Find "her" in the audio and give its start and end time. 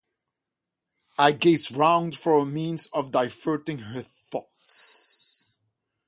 3.77-4.01